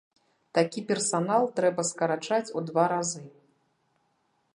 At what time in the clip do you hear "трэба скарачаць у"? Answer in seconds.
1.59-2.65